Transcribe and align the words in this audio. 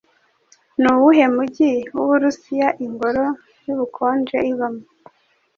Nuwuhe 0.81 1.25
mujyi 1.35 1.71
wuburusiya 1.93 2.69
Ingoro 2.85 3.25
yubukonje 3.65 4.37
ibamo? 4.51 4.83